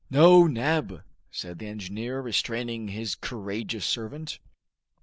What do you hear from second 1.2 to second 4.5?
said the engineer, restraining his courageous servant.